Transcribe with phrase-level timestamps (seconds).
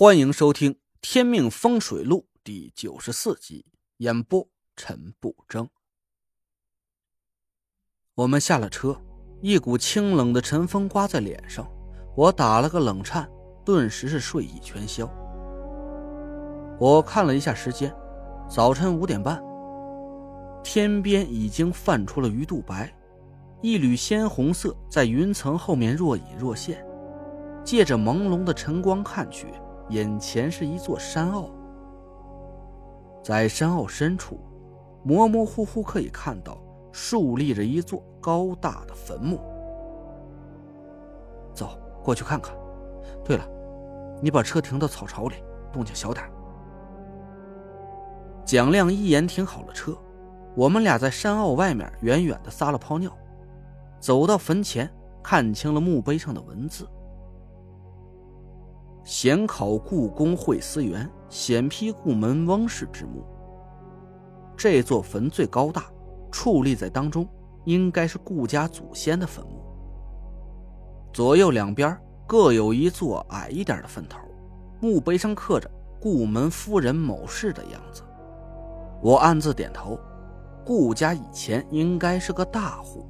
[0.00, 3.66] 欢迎收听《天命风水录》第九十四集，
[3.96, 5.68] 演播陈不争。
[8.14, 9.02] 我们下了车，
[9.40, 11.68] 一股清冷的晨风刮在脸上，
[12.16, 13.28] 我打了个冷颤，
[13.64, 15.10] 顿时是睡意全消。
[16.78, 17.92] 我看了一下时间，
[18.48, 19.42] 早晨五点半，
[20.62, 22.96] 天边已经泛出了鱼肚白，
[23.62, 26.86] 一缕鲜红色在云层后面若隐若现，
[27.64, 29.52] 借着朦胧的晨光看去。
[29.90, 31.50] 眼前是一座山坳，
[33.22, 34.38] 在山坳深处，
[35.02, 36.60] 模模糊糊可以看到
[36.92, 39.40] 竖立着一座高大的坟墓。
[41.54, 42.54] 走过去看看。
[43.24, 43.46] 对了，
[44.22, 45.36] 你把车停到草巢里，
[45.72, 46.24] 动静小点。
[48.44, 49.96] 蒋亮一言停好了车，
[50.54, 53.10] 我们俩在山坳外面远远的撒了泡尿，
[54.00, 54.90] 走到坟前，
[55.22, 56.88] 看清了墓碑上的文字。
[59.08, 63.24] 显考故宫会思源，显批故门翁氏之墓。
[64.54, 65.86] 这座坟最高大，
[66.30, 67.26] 矗立在当中，
[67.64, 69.64] 应该是顾家祖先的坟墓。
[71.10, 74.18] 左右两边各有一座矮一点的坟头，
[74.78, 78.02] 墓碑上刻着“顾门夫人某氏”的样子。
[79.02, 79.98] 我暗自点头，
[80.66, 83.08] 顾家以前应该是个大户。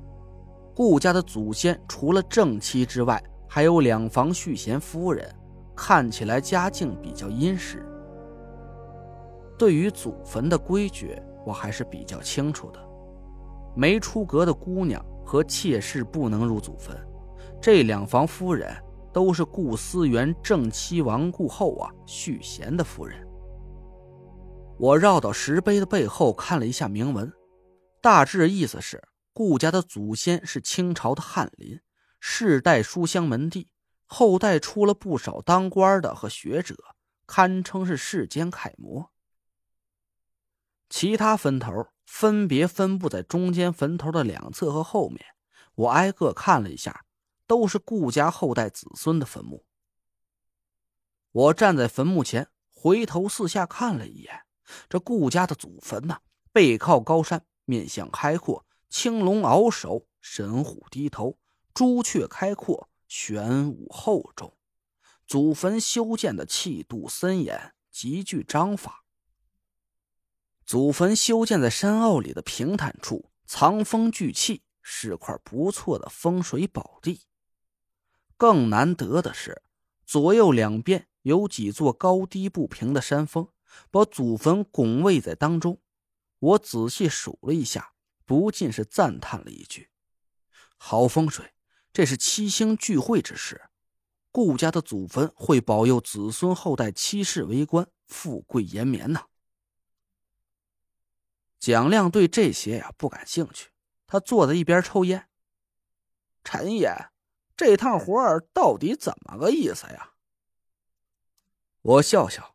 [0.76, 5.28] 顾家的祖先除了正妻之外，还有两房续弦夫人。
[5.80, 7.86] 看起来家境比较殷实。
[9.56, 12.84] 对于祖坟的规矩，我还是比较清楚的。
[13.76, 16.98] 没出阁的姑娘和妾室不能入祖坟。
[17.62, 18.76] 这两房夫人
[19.12, 23.24] 都是顾思源正妻亡故后啊续弦的夫人。
[24.78, 27.32] 我绕到石碑的背后看了一下铭文，
[28.02, 29.00] 大致意思是
[29.32, 31.78] 顾家的祖先是清朝的翰林，
[32.18, 33.68] 世代书香门第。
[34.10, 36.74] 后代出了不少当官的和学者，
[37.26, 39.10] 堪称是世间楷模。
[40.88, 45.22] 其他坟头分别分布在中间坟头的两侧和后面，
[45.74, 47.04] 我挨个看了一下，
[47.47, 49.66] 都是顾家后代子孙的坟墓。
[51.30, 54.44] 我站在坟墓前，回头四下看了一眼，
[54.88, 56.20] 这顾家的祖坟呐，
[56.50, 61.38] 背靠高山，面向开阔，青龙鳌首，神虎低头，
[61.74, 62.88] 朱雀开阔。
[63.08, 64.54] 玄武厚重，
[65.26, 69.06] 祖坟修建的气度森严，极具章法。
[70.66, 77.22] 祖坟修建在山坳里的平坦处，藏风聚气，是块不错的风水宝地。
[78.36, 79.62] 更难得的是，
[80.04, 83.48] 左右两边有几座高低不平的山峰，
[83.91, 85.80] 把祖坟拱卫在当中。
[86.38, 87.94] 我仔细数了一下，
[88.26, 89.88] 不禁是赞叹了一句
[90.76, 91.54] ：“好风水。”
[91.93, 93.69] 这是七星聚会之时，
[94.31, 99.26] 顾家的祖坟会保佑子孙后代七世为官、富贵延绵呐。
[101.59, 103.71] 蒋亮对这些呀不感兴趣，
[104.06, 105.28] 他坐在一边抽烟。
[106.44, 107.10] 陈爷，
[107.56, 110.12] 这趟活儿到底怎么个意思呀？
[111.82, 112.54] 我笑笑，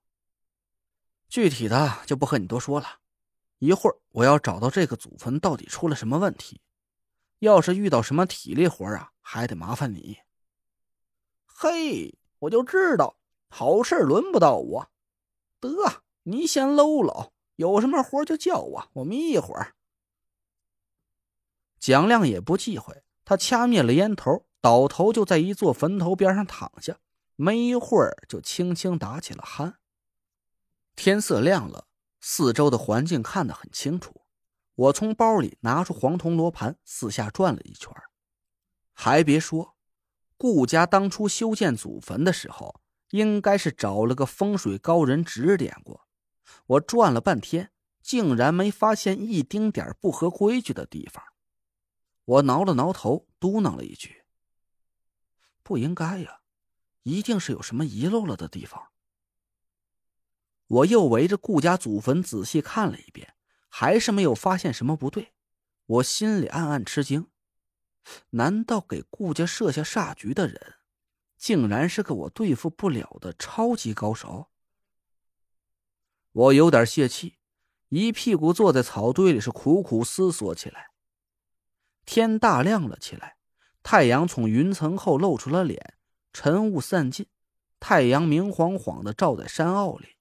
[1.28, 3.00] 具体的就不和你多说了。
[3.60, 6.62] 一会儿我要找到这个祖坟到底出了什么问题。
[7.40, 10.20] 要是遇到什么体力活啊，还得麻烦你。
[11.48, 13.18] 嘿，我就知道
[13.50, 14.92] 好事轮不到我。
[15.60, 19.74] 得，你先搂搂，有什么活就叫我，我眯一会儿。
[21.80, 27.00] 蒋亮也不忌讳，他掐灭了烟头，倒头就在一座坟头边上躺下，
[27.36, 29.74] 没一会儿就轻轻打起了鼾。
[30.96, 31.88] 天色亮了，
[32.22, 34.22] 四周的环境看得很清楚。
[34.76, 37.92] 我从包里拿出黄铜罗盘，四下转了一圈。
[38.94, 39.76] 还别说，
[40.38, 46.08] 顾家当初修建祖坟的时候，应该是找了个风水高人指点过。
[46.66, 47.72] 我转了半天，
[48.02, 51.24] 竟然没发现一丁点不合规矩的地方。
[52.26, 54.24] 我挠了挠头，嘟囔了一句
[55.64, 56.40] ：“不应该呀，
[57.04, 58.90] 一定是有什么遗漏了的地方。”
[60.68, 63.34] 我又围着顾家祖坟仔细看了一遍。
[63.75, 65.34] 还是没有发现什么不对，
[65.88, 67.31] 我心里暗暗吃惊。
[68.32, 70.76] 难道给顾家设下煞局的人，
[71.38, 74.50] 竟然是个我对付不了的超级高手？
[76.32, 77.38] 我有点泄气，
[77.90, 80.88] 一屁股坐在草堆里，是苦苦思索起来。
[82.06, 83.38] 天大亮了起来，
[83.82, 85.96] 太阳从云层后露出了脸，
[86.34, 87.28] 晨雾散尽，
[87.80, 90.18] 太阳明晃晃的照在山坳里，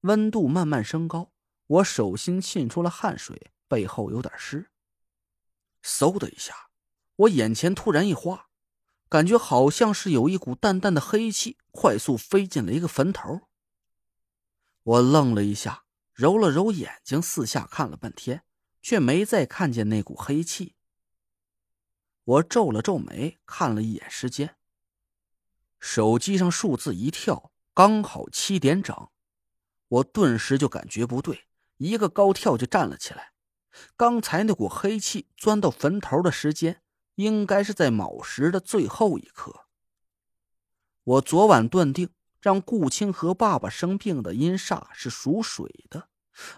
[0.00, 1.32] 温度慢慢升高。
[1.66, 4.71] 我手心沁出了汗水，背后有点湿。
[5.82, 6.70] 嗖的一下，
[7.16, 8.48] 我眼前突然一花，
[9.08, 13.48] 感觉好像是有一股淡淡的黑气快速飞进了一个坟头。
[14.84, 18.44] 我愣了一下，揉了揉眼睛，四下看了半天，
[18.80, 20.76] 却没再看见那股黑气。
[22.24, 24.56] 我皱了皱眉，看了一眼时间，
[25.80, 29.08] 手机上数字一跳，刚好七点整。
[29.88, 33.31] 我顿时就感觉不对，一个高跳就站了起来。
[33.96, 36.82] 刚才那股黑气钻到坟头的时间。
[37.16, 39.66] 应该是在卯时的最后一刻。
[41.04, 42.08] 我昨晚断定
[42.40, 46.08] 让顾清河爸爸生病的阴煞是属水的，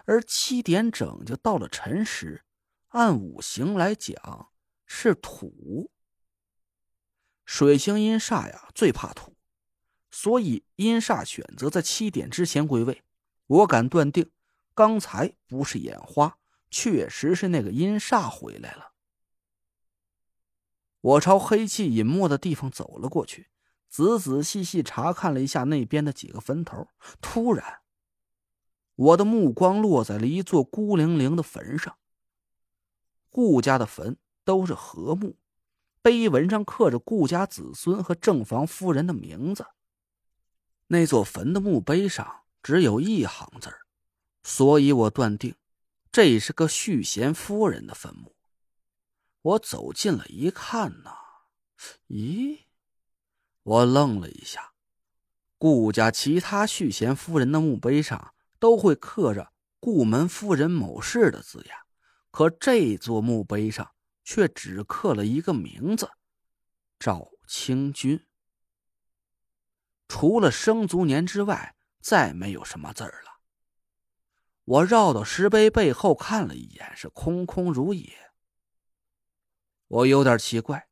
[0.05, 2.45] 而七点整就到了辰时，
[2.87, 4.49] 按五行来讲
[4.85, 5.91] 是土。
[7.43, 9.35] 水星阴煞呀最怕土，
[10.09, 13.03] 所以阴煞选择在七点之前归位。
[13.47, 14.31] 我敢断定，
[14.73, 16.39] 刚才不是眼花，
[16.77, 18.91] 确实是那个阴煞回来了。
[20.99, 23.47] 我朝黑气隐没的地方走了过去，
[23.89, 26.89] 仔仔细细查看了一下那边的几个坟头。
[27.21, 27.79] 突然，
[28.95, 31.95] 我的目光落在了一座孤零零的坟上。
[33.29, 35.37] 顾家的坟都是和墓，
[36.01, 39.65] 碑文上刻着顾家子孙和正房夫人的名字。
[40.87, 43.73] 那座坟的墓碑上只有一行字
[44.43, 45.55] 所以我断定，
[46.15, 48.37] 这是个续弦夫人的坟墓。
[49.41, 51.11] 我走近了一看呢，
[52.07, 52.67] 咦，
[53.63, 54.71] 我愣了一下。
[55.57, 59.51] 顾家其他续弦夫人的墓碑上都会刻着
[59.81, 61.77] “顾门夫人某氏”的字样，
[62.31, 66.09] 可这座墓碑上却只刻了一个名字：
[66.97, 68.25] 赵清君。
[70.07, 73.34] 除了生卒年之外，再没有什么字儿了。
[74.65, 78.11] 我绕到石碑背后看了一眼，是空空如也。
[79.87, 80.87] 我有点奇怪，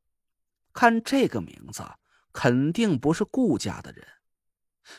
[0.71, 1.83] 看这个名字，
[2.31, 4.07] 肯定不是顾家的人。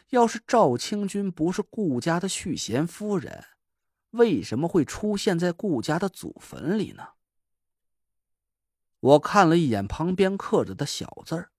[0.09, 3.45] 要是赵清君不是顾家的续弦夫人，
[4.11, 7.11] 为什么会出现在顾家的祖坟里呢？
[8.99, 11.53] 我看了一眼旁边刻着的小字儿：“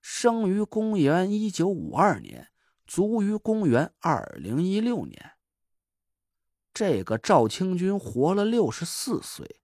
[0.00, 2.52] 生于公元一九五二年，
[2.86, 5.32] 卒于公元二零一六年。”
[6.80, 9.60] 这个赵清君活了六十四岁。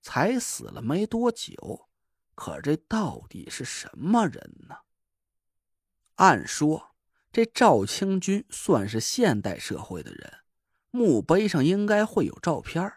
[0.00, 1.90] 才死了没多久，
[2.34, 4.76] 可这到底是什么人呢？
[6.14, 6.94] 按说
[7.30, 10.32] 这赵清军算是现代社会的人，
[10.90, 12.90] 墓碑上应该会有照片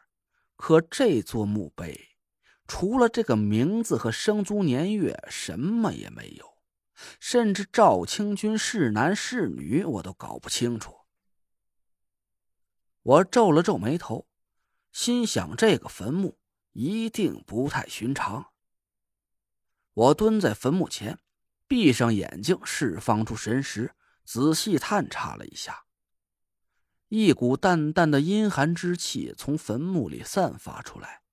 [0.55, 2.15] 可这座墓碑
[2.69, 6.57] 除了这个名字和生卒年月，什么也没有，
[7.19, 10.96] 甚至赵清军是男是女我都搞不清楚。
[13.07, 14.27] 我皱了皱眉头，
[14.91, 16.37] 心想这个坟墓。
[16.73, 18.51] 一定不太寻常。
[19.93, 21.17] 我蹲在坟墓前，
[21.67, 23.95] 闭上眼睛，释放出神识，
[24.25, 25.85] 仔细探查了一下。
[27.07, 31.23] 一股淡淡的阴寒之气从坟墓里散发出来。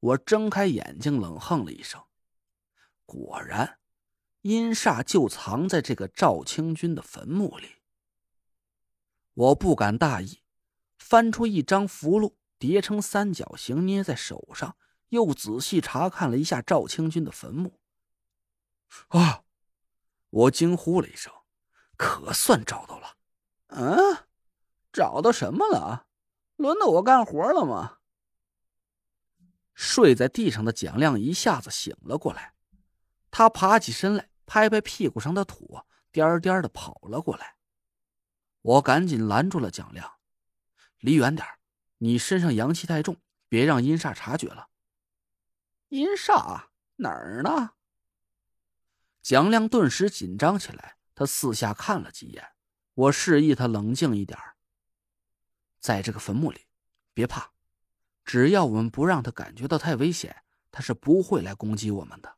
[0.00, 2.02] 我睁开眼睛，冷哼了一声。
[3.06, 3.78] 果然，
[4.42, 7.76] 阴煞就藏在这个赵清军的坟墓里。
[9.32, 10.41] 我不敢大意，
[11.12, 12.32] 翻出一张符箓。
[12.58, 14.78] 叠成三角形，捏在手上，
[15.10, 17.78] 又仔细查看了一下赵清军的坟墓。
[19.08, 19.42] 啊！
[20.30, 21.30] 我惊呼了一声，
[21.98, 23.16] 可算找到了。
[23.66, 24.24] 嗯，
[24.90, 26.06] 找到什么了？
[26.56, 27.98] 轮到我干活了吗？
[29.74, 32.54] 睡在地上的蒋亮一下子醒了过来，
[33.30, 37.56] 他爬起身来，拍拍屁股上的土，颠颠的跑了过来。
[38.60, 40.08] 我赶紧拦住了蒋亮，
[41.02, 41.46] 离远点
[41.98, 43.16] 你身上阳气太重，
[43.48, 44.68] 别让阴煞察觉了。
[45.88, 47.72] 阴煞哪儿呢？
[49.20, 52.52] 蒋亮顿时紧张起来，他四下看了几眼，
[52.94, 54.38] 我示意他冷静一点
[55.80, 56.66] 在这个坟墓里，
[57.12, 57.52] 别怕，
[58.24, 62.36] 只要我们不让他感觉到太危险，他是不会来攻击我们的。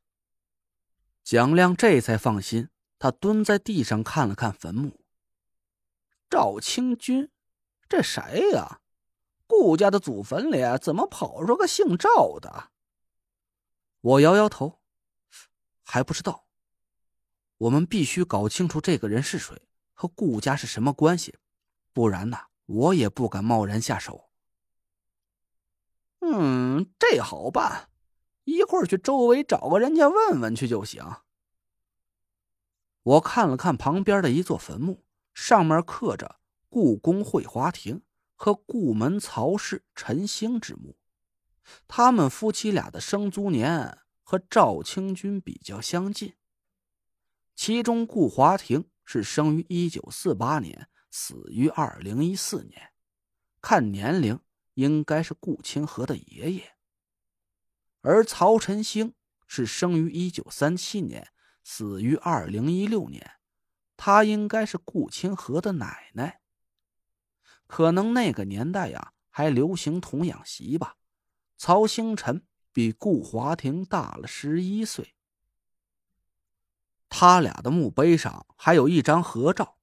[1.22, 5.04] 蒋亮这才放心，他蹲在地上看了看坟墓。
[6.28, 7.30] 赵清军，
[7.94, 8.80] 这谁呀？
[9.46, 12.72] 顾家的祖坟里怎么跑出个姓赵的？
[14.00, 14.80] 我摇摇头，
[15.84, 16.48] 还不知道。
[17.56, 21.38] 我们必须搞清楚这个人是谁，和顾家是什么关系，
[21.92, 22.36] 不然呢，
[22.66, 24.28] 我也不敢贸然下手。
[26.18, 27.90] 嗯，这好办，
[28.42, 31.04] 一会儿去周围找个人家问问去就行。
[33.04, 36.40] 我看了看旁边的一座坟墓，上面刻着
[36.74, 38.02] “故宫会华亭”。
[38.36, 40.98] 和顾门曹氏陈兴之墓，
[41.86, 46.34] 他们夫妻俩的生卒年和赵清军比较相近。
[47.54, 52.90] 其中顾华庭是生于一九四八年，死于二零一四年，
[53.62, 54.40] 看年龄
[54.74, 56.74] 应该是顾清河的爷爷。
[58.00, 59.14] 而曹晨星
[59.46, 61.28] 是生于一九三七年，
[61.62, 63.36] 死于二零一六年，
[63.96, 66.40] 他应该是顾清河的奶奶。
[67.74, 70.94] 可能那个年代呀，还流行童养媳吧。
[71.56, 75.16] 曹星辰比顾华庭大了十一岁。
[77.08, 79.76] 他俩的墓碑上还有一张合照，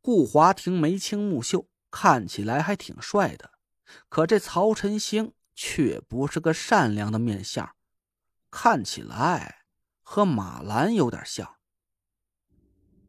[0.00, 3.50] 顾华庭眉清目秀，看起来还挺帅的。
[4.08, 7.76] 可这曹晨星却不是个善良的面相，
[8.50, 9.66] 看起来
[10.02, 11.56] 和马兰有点像。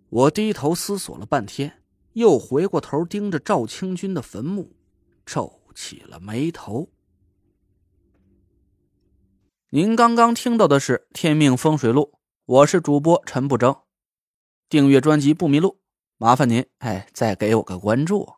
[0.10, 1.85] 我低头思索了半天，
[2.16, 4.74] 又回过头盯着赵清军的坟墓，
[5.26, 6.90] 皱起了眉头。
[9.72, 12.14] 您刚刚听到的是《天命风水录》。
[12.46, 13.76] 我是主播陈不争，
[14.70, 15.82] 订阅专辑不迷路，
[16.18, 18.36] 麻烦您哎再给我个关注。